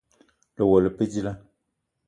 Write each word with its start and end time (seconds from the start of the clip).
Lewela 0.57 0.83
le 0.85 0.89
pe 0.95 1.05
dilaah? 1.11 1.37